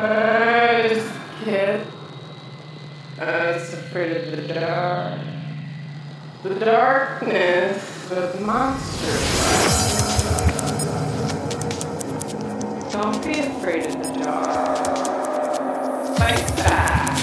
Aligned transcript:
A 0.00 1.12
kid. 1.44 1.84
I 3.20 3.50
was 3.50 3.72
afraid 3.72 4.16
of 4.16 4.30
the 4.30 4.54
dark. 4.54 5.20
The 6.44 6.54
darkness 6.54 8.08
with 8.08 8.40
monsters. 8.40 9.48
Don't 12.92 13.24
be 13.24 13.40
afraid 13.40 13.86
of 13.86 14.02
the 14.04 14.12
dark. 14.22 14.86
Fight 16.16 16.56
back. 16.58 17.18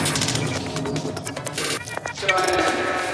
Join 2.17 2.59
us. 2.59 3.04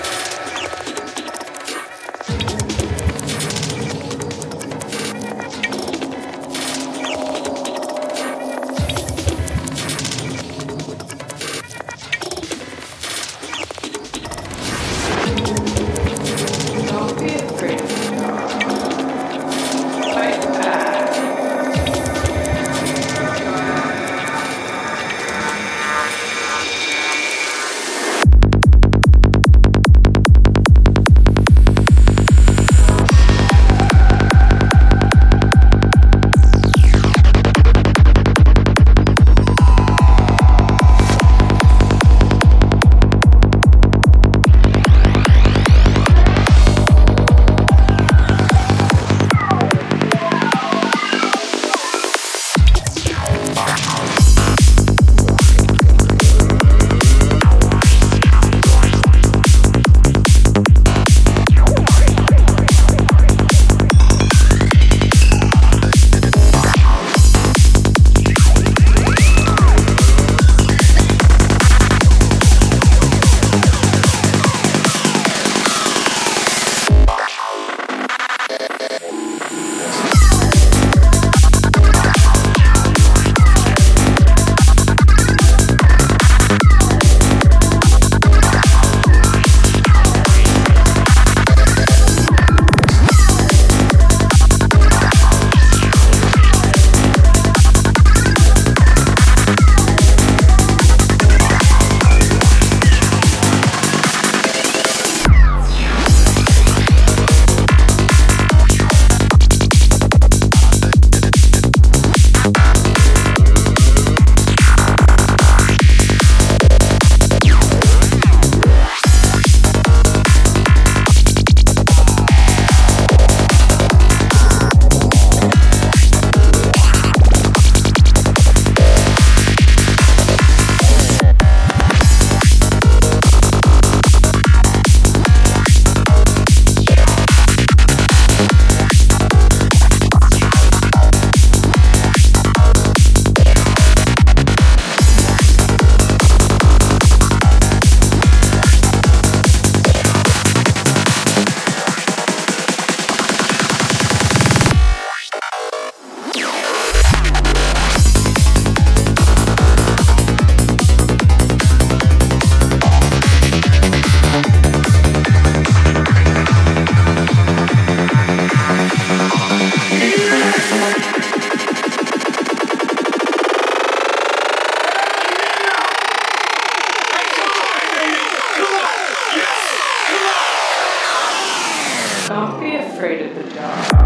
Yeah. 183.54 184.01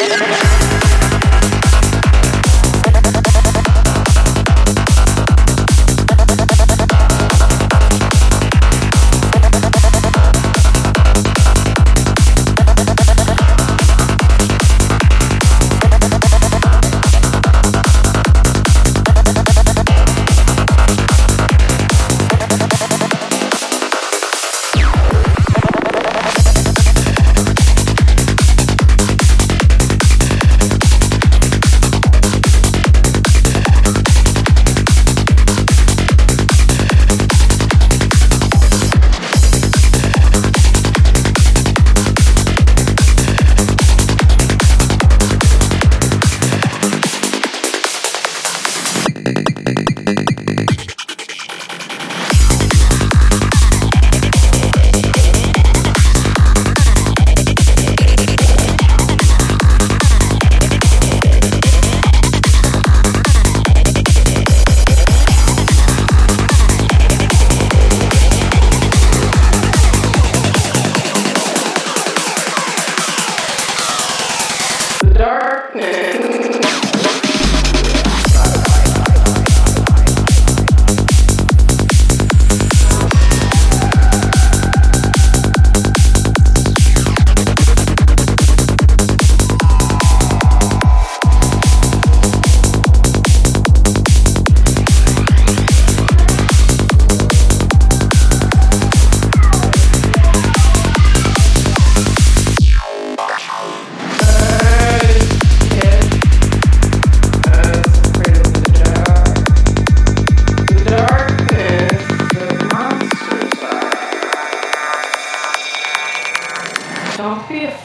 Yeah. 0.00 0.40